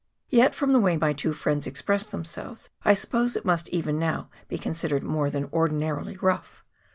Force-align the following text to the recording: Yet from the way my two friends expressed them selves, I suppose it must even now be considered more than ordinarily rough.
Yet 0.31 0.55
from 0.55 0.73
the 0.73 0.79
way 0.79 0.97
my 0.97 1.13
two 1.13 1.31
friends 1.31 1.67
expressed 1.67 2.09
them 2.09 2.25
selves, 2.25 2.71
I 2.83 2.95
suppose 2.95 3.35
it 3.35 3.45
must 3.45 3.69
even 3.69 3.99
now 3.99 4.31
be 4.47 4.57
considered 4.57 5.03
more 5.03 5.29
than 5.29 5.45
ordinarily 5.53 6.17
rough. 6.17 6.65